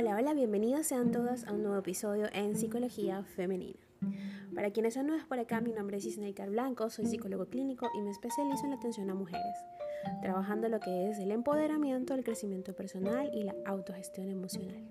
[0.00, 3.80] Hola, hola, bienvenidos sean todas a un nuevo episodio en Psicología Femenina.
[4.54, 8.02] Para quienes son nuevos por acá, mi nombre es Isnaikar Blanco, soy psicólogo clínico y
[8.02, 9.56] me especializo en la atención a mujeres,
[10.22, 14.88] trabajando lo que es el empoderamiento, el crecimiento personal y la autogestión emocional.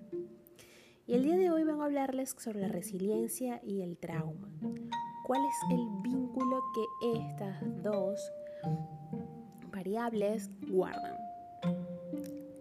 [1.06, 4.50] Y el día de hoy vengo a hablarles sobre la resiliencia y el trauma.
[5.26, 8.30] ¿Cuál es el vínculo que estas dos
[9.72, 11.27] variables guardan?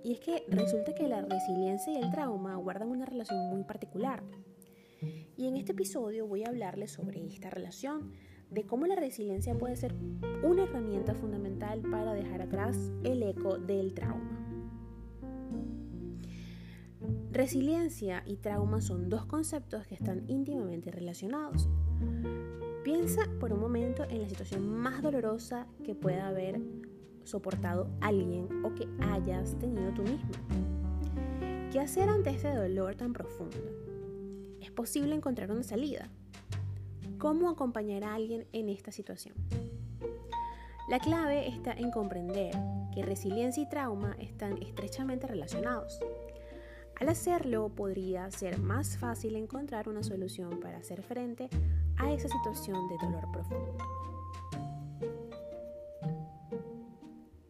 [0.08, 4.24] Y es que resulta que la resiliencia y el trauma guardan una relación muy particular.
[5.36, 8.14] Y en este episodio voy a hablarles sobre esta relación,
[8.50, 9.94] de cómo la resiliencia puede ser
[10.46, 14.40] una herramienta fundamental para dejar atrás el eco del trauma.
[17.34, 21.68] Resiliencia y trauma son dos conceptos que están íntimamente relacionados.
[22.86, 26.62] Piensa por un momento en la situación más dolorosa que pueda haber
[27.28, 30.32] soportado alguien o que hayas tenido tú mismo.
[31.72, 33.58] ¿Qué hacer ante este dolor tan profundo?
[34.62, 36.10] ¿Es posible encontrar una salida?
[37.18, 39.36] ¿Cómo acompañar a alguien en esta situación?
[40.90, 42.56] La clave está en comprender
[42.94, 46.00] que resiliencia y trauma están estrechamente relacionados.
[47.00, 51.50] Al hacerlo podría ser más fácil encontrar una solución para hacer frente
[51.98, 53.78] a esa situación de dolor profundo.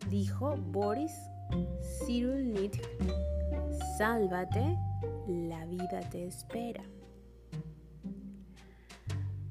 [0.09, 1.13] Dijo Boris
[2.05, 2.81] Cyrulnik,
[3.97, 4.77] sálvate,
[5.27, 6.83] la vida te espera.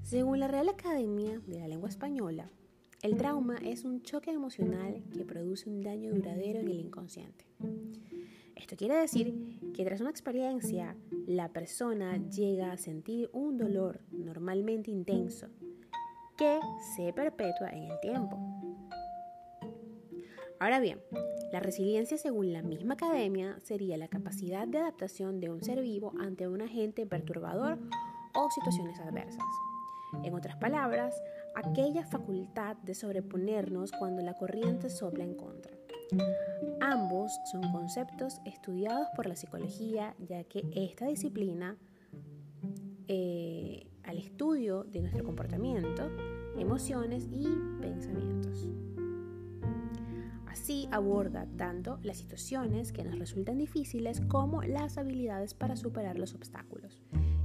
[0.03, 2.51] Según la Real Academia de la Lengua Española,
[3.03, 7.45] el trauma es un choque emocional que produce un daño duradero en el inconsciente.
[8.55, 10.97] Esto quiere decir que tras una experiencia,
[11.27, 15.49] la persona llega a sentir un dolor normalmente intenso
[16.37, 16.59] que
[16.97, 18.56] se perpetúa en el tiempo.
[20.59, 21.01] Ahora bien,
[21.53, 26.15] la resiliencia según la misma academia sería la capacidad de adaptación de un ser vivo
[26.19, 27.79] ante un agente perturbador
[28.35, 29.45] o situaciones adversas.
[30.23, 31.15] En otras palabras,
[31.55, 35.73] aquella facultad de sobreponernos cuando la corriente sopla en contra.
[36.81, 41.77] Ambos son conceptos estudiados por la psicología, ya que esta disciplina,
[43.09, 46.09] eh, al estudio de nuestro comportamiento,
[46.57, 47.47] emociones y
[47.81, 48.69] pensamientos.
[50.57, 56.35] Así aborda tanto las situaciones que nos resultan difíciles como las habilidades para superar los
[56.35, 57.03] obstáculos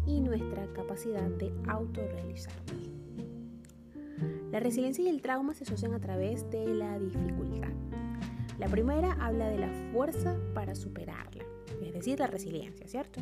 [0.07, 2.89] y nuestra capacidad de autorrealizarnos.
[4.49, 7.73] La resiliencia y el trauma se asocian a través de la dificultad.
[8.57, 11.43] La primera habla de la fuerza para superarla,
[11.83, 13.19] es decir, la resiliencia, ¿cierto?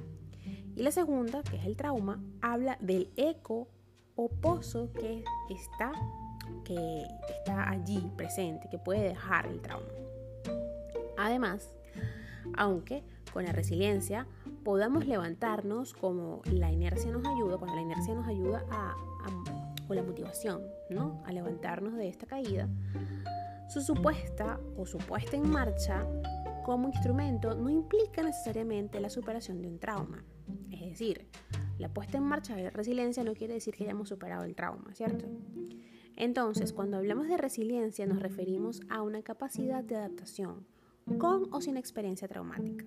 [0.75, 3.67] Y la segunda, que es el trauma, habla del eco
[4.15, 5.91] o pozo que está
[6.69, 9.87] que está allí presente, que puede dejar el trauma.
[11.17, 11.67] Además,
[12.55, 13.03] aunque
[13.33, 14.27] con la resiliencia
[14.63, 18.95] podamos levantarnos como la inercia nos ayuda, cuando la inercia nos ayuda a,
[19.87, 21.23] o la motivación, ¿no?
[21.25, 22.69] A levantarnos de esta caída,
[23.67, 26.05] su supuesta o su puesta en marcha
[26.63, 30.23] como instrumento no implica necesariamente la superación de un trauma.
[30.71, 31.27] Es decir,
[31.79, 34.93] la puesta en marcha de la resiliencia no quiere decir que hayamos superado el trauma,
[34.93, 35.25] ¿cierto?
[36.19, 40.65] Entonces, cuando hablamos de resiliencia nos referimos a una capacidad de adaptación,
[41.17, 42.85] con o sin experiencia traumática.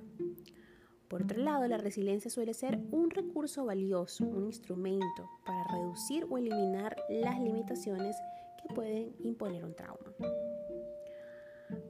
[1.08, 6.36] Por otro lado, la resiliencia suele ser un recurso valioso, un instrumento para reducir o
[6.36, 8.16] eliminar las limitaciones
[8.60, 10.12] que pueden imponer un trauma.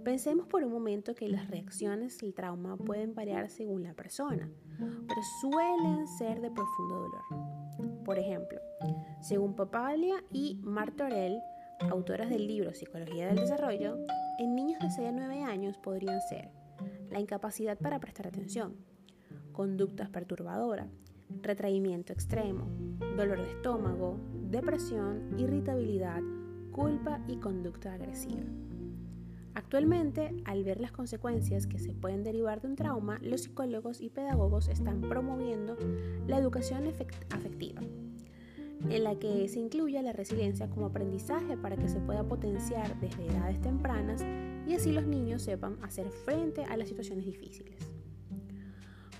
[0.04, 5.20] Pensemos por un momento que las reacciones del trauma pueden variar según la persona, pero
[5.40, 8.04] suelen ser de profundo dolor.
[8.04, 8.60] Por ejemplo,
[9.20, 11.40] según Papalia y Martorell,
[11.90, 13.98] autoras del libro Psicología del Desarrollo,
[14.38, 16.50] en niños de 6 a 9 años podrían ser
[17.10, 18.76] la incapacidad para prestar atención,
[19.52, 20.88] conductas perturbadoras,
[21.42, 22.66] retraimiento extremo,
[23.16, 24.18] dolor de estómago,
[24.50, 26.20] depresión, irritabilidad,
[26.72, 28.42] culpa y conducta agresiva.
[29.54, 34.08] Actualmente, al ver las consecuencias que se pueden derivar de un trauma, los psicólogos y
[34.08, 35.76] pedagogos están promoviendo
[36.26, 36.86] la educación
[37.30, 37.82] afectiva
[38.88, 43.26] en la que se incluye la resiliencia como aprendizaje para que se pueda potenciar desde
[43.26, 44.24] edades tempranas
[44.66, 47.76] y así los niños sepan hacer frente a las situaciones difíciles.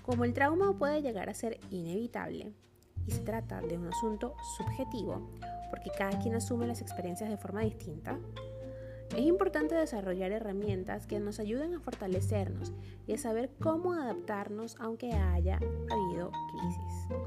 [0.01, 2.53] Como el trauma puede llegar a ser inevitable
[3.07, 5.29] y se trata de un asunto subjetivo,
[5.69, 8.19] porque cada quien asume las experiencias de forma distinta,
[9.15, 12.73] es importante desarrollar herramientas que nos ayuden a fortalecernos
[13.07, 17.17] y a saber cómo adaptarnos aunque haya habido crisis.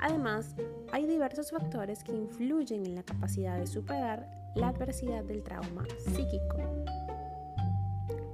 [0.00, 0.54] Además,
[0.92, 6.56] hay diversos factores que influyen en la capacidad de superar la adversidad del trauma psíquico.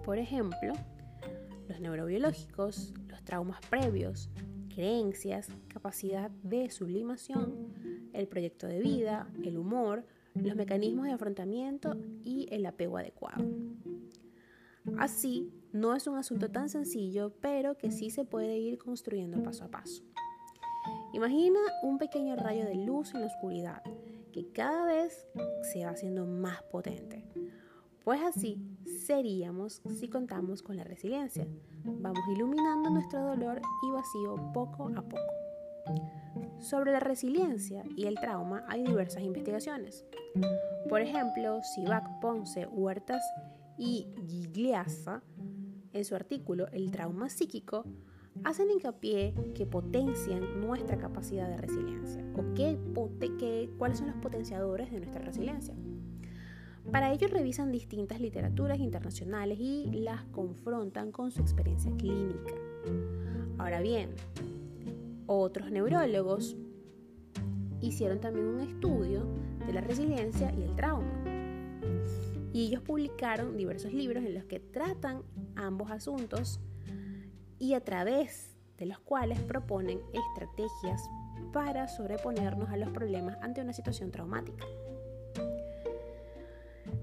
[0.05, 0.75] Por ejemplo,
[1.69, 4.31] los neurobiológicos, los traumas previos,
[4.73, 10.05] creencias, capacidad de sublimación, el proyecto de vida, el humor,
[10.43, 13.45] los mecanismos de afrontamiento y el apego adecuado.
[14.99, 19.65] Así, no es un asunto tan sencillo, pero que sí se puede ir construyendo paso
[19.65, 20.03] a paso.
[21.13, 23.83] Imagina un pequeño rayo de luz en la oscuridad,
[24.33, 25.27] que cada vez
[25.63, 27.25] se va haciendo más potente.
[28.05, 28.61] Pues así
[29.05, 31.47] seríamos si contamos con la resiliencia.
[31.85, 36.16] Vamos iluminando nuestro dolor y vacío poco a poco.
[36.67, 40.05] Sobre la resiliencia y el trauma hay diversas investigaciones.
[40.89, 43.23] Por ejemplo, Sivak, Ponce, Huertas
[43.79, 45.23] y Gigliasa,
[45.93, 47.85] en su artículo El trauma psíquico,
[48.43, 54.99] hacen hincapié que potencian nuestra capacidad de resiliencia o qué, cuáles son los potenciadores de
[54.99, 55.77] nuestra resiliencia.
[56.91, 62.55] Para ello revisan distintas literaturas internacionales y las confrontan con su experiencia clínica.
[63.57, 64.11] Ahora bien,
[65.27, 66.57] otros neurólogos
[67.81, 69.27] hicieron también un estudio
[69.67, 71.13] de la resiliencia y el trauma.
[72.53, 75.23] Y ellos publicaron diversos libros en los que tratan
[75.57, 76.61] ambos asuntos
[77.59, 81.03] y a través de los cuales proponen estrategias
[81.53, 84.65] para sobreponernos a los problemas ante una situación traumática.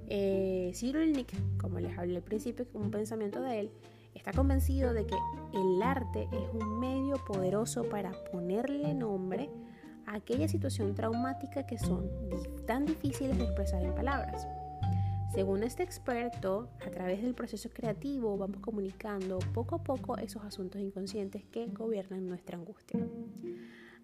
[0.08, 3.72] Eh, Cyrulnik, como les hablé al principio, un pensamiento de él,
[4.14, 5.16] está convencido de que
[5.54, 9.50] el arte es un medio poderoso para ponerle nombre
[10.06, 12.10] a aquella situación traumática que son
[12.66, 14.48] tan difíciles de expresar en palabras.
[15.34, 20.80] Según este experto, a través del proceso creativo vamos comunicando poco a poco esos asuntos
[20.80, 23.00] inconscientes que gobiernan nuestra angustia.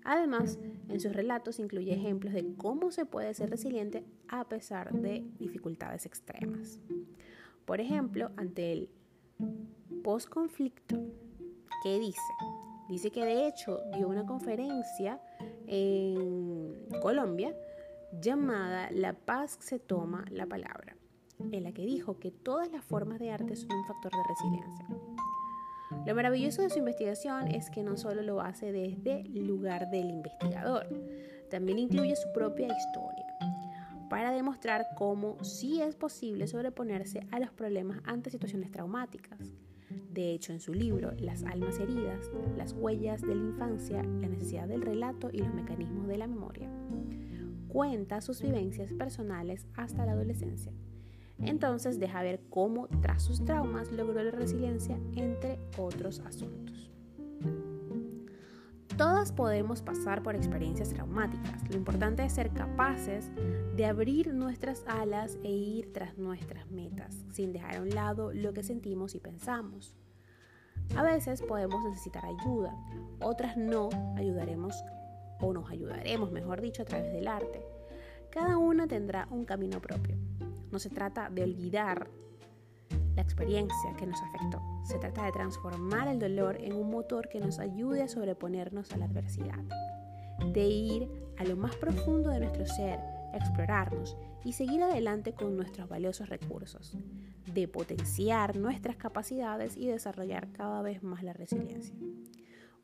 [0.04, 5.24] Además, en sus relatos incluye ejemplos de cómo se puede ser resiliente a pesar de
[5.38, 6.80] dificultades extremas.
[7.66, 8.90] Por ejemplo, ante el
[10.04, 10.98] post-conflicto,
[11.84, 12.34] ¿qué dice?
[12.88, 15.22] Dice que de hecho dio una conferencia
[15.68, 17.56] en Colombia
[18.20, 20.96] llamada La paz se toma la palabra,
[21.52, 24.88] en la que dijo que todas las formas de arte son un factor de resiliencia.
[26.06, 30.10] Lo maravilloso de su investigación es que no solo lo hace desde el lugar del
[30.10, 30.88] investigador,
[31.50, 33.26] también incluye su propia historia
[34.10, 39.40] para demostrar cómo sí es posible sobreponerse a los problemas ante situaciones traumáticas.
[40.10, 44.68] De hecho, en su libro Las almas heridas, las huellas de la infancia, la necesidad
[44.68, 46.70] del relato y los mecanismos de la memoria,
[47.68, 50.74] cuenta sus vivencias personales hasta la adolescencia
[51.42, 56.89] entonces deja ver cómo tras sus traumas logró la resiliencia entre otros asuntos.
[59.00, 61.70] Todas podemos pasar por experiencias traumáticas.
[61.70, 63.32] Lo importante es ser capaces
[63.78, 68.52] de abrir nuestras alas e ir tras nuestras metas, sin dejar a un lado lo
[68.52, 69.96] que sentimos y pensamos.
[70.98, 72.76] A veces podemos necesitar ayuda,
[73.22, 73.88] otras no
[74.18, 74.76] ayudaremos
[75.40, 77.66] o nos ayudaremos, mejor dicho, a través del arte.
[78.30, 80.18] Cada una tendrá un camino propio.
[80.74, 82.10] No se trata de olvidar
[83.20, 84.62] la experiencia que nos afectó.
[84.84, 88.98] Se trata de transformar el dolor en un motor que nos ayude a sobreponernos a
[88.98, 89.60] la adversidad.
[90.54, 92.98] De ir a lo más profundo de nuestro ser,
[93.34, 96.98] explorarnos y seguir adelante con nuestros valiosos recursos.
[97.54, 101.94] De potenciar nuestras capacidades y desarrollar cada vez más la resiliencia.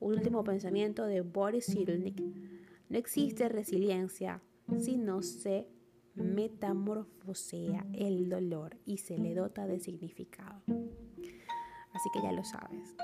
[0.02, 2.22] Un último pensamiento de Boris Cyrulnik.
[2.90, 4.42] No existe resiliencia
[4.82, 5.70] si no se
[6.16, 10.62] metamorfosea el dolor y se le dota de significado.
[11.94, 12.96] Así que ya lo sabes.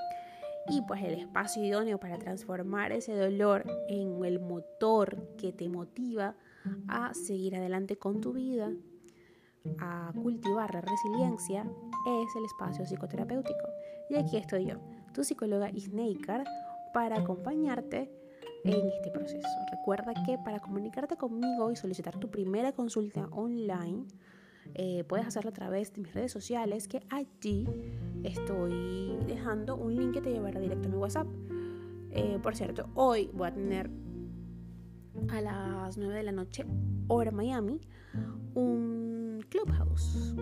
[0.68, 6.36] Y pues el espacio idóneo para transformar ese dolor en el motor que te motiva
[6.86, 8.70] a seguir adelante con tu vida,
[9.78, 11.62] a cultivar la resiliencia,
[12.06, 13.68] es el espacio psicoterapéutico.
[14.08, 14.76] Y aquí estoy yo,
[15.12, 16.44] tu psicóloga Isneikar,
[16.92, 18.21] para acompañarte
[18.64, 19.48] en este proceso.
[19.70, 24.04] Recuerda que para comunicarte conmigo y solicitar tu primera consulta online,
[24.74, 27.66] eh, puedes hacerlo a través de mis redes sociales, que allí
[28.22, 31.26] estoy dejando un link que te llevará directo a mi WhatsApp.
[32.10, 33.90] Eh, por cierto, hoy voy a tener
[35.28, 36.64] a las 9 de la noche,
[37.08, 37.80] hora Miami,
[38.54, 40.34] un clubhouse.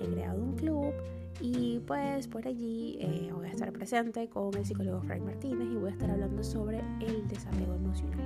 [0.00, 0.94] He creado un club
[1.40, 5.76] y pues por allí eh, voy a estar presente con el psicólogo Frank Martínez y
[5.76, 8.20] voy a estar hablando sobre el desapego emocional.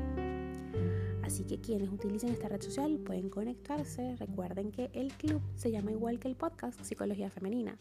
[1.22, 4.16] Así que quienes utilicen esta red social pueden conectarse.
[4.16, 7.78] Recuerden que el club se llama igual que el podcast Psicología Femenina.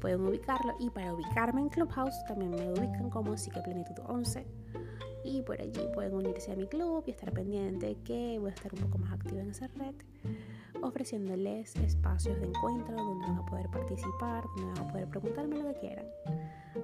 [0.00, 4.46] Pueden ubicarlo y para ubicarme en Clubhouse también me ubican como Psiqueplenitud 11.
[5.24, 8.72] Y por allí pueden unirse a mi club y estar pendiente que voy a estar
[8.74, 9.94] un poco más activa en esa red
[10.82, 15.72] ofreciéndoles espacios de encuentro donde van a poder participar, donde van a poder preguntarme lo
[15.72, 16.06] que quieran.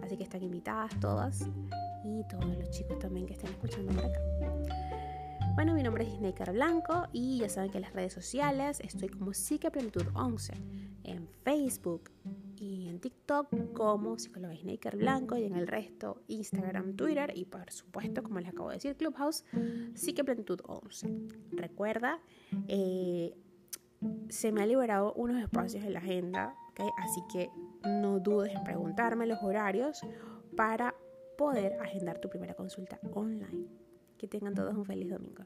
[0.03, 1.49] Así que están invitadas todas
[2.05, 4.21] y todos los chicos también que estén escuchando por acá.
[5.55, 9.09] Bueno, mi nombre es Snaker Blanco y ya saben que en las redes sociales estoy
[9.09, 10.53] como Psiqueplenitud 11
[11.03, 12.11] en Facebook
[12.57, 17.73] y en TikTok como Psicóloga Snaker Blanco y en el resto Instagram, Twitter y por
[17.73, 19.45] supuesto, como les acabo de decir, Clubhouse,
[19.95, 21.09] Psiqueplenitud 11.
[21.51, 22.21] Recuerda,
[22.69, 23.37] eh,
[24.29, 26.55] se me ha liberado unos espacios en la agenda,
[26.99, 27.51] así que
[27.85, 30.01] no dudes en preguntarme los horarios
[30.57, 30.95] para
[31.37, 33.67] poder agendar tu primera consulta online.
[34.17, 35.45] Que tengan todos un feliz domingo.